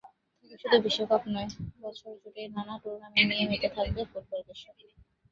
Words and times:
তবে 0.41 0.55
শুধু 0.61 0.77
বিশ্বকাপই 0.85 1.29
নয়, 1.35 1.49
বছরজুড়েই 1.81 2.47
নানা 2.55 2.75
টুর্নামেন্ট 2.81 3.29
নিয়ে 3.29 3.45
মেতে 3.49 3.69
থাকবে 3.75 4.01
ফুটবল-বিশ্ব। 4.11 4.65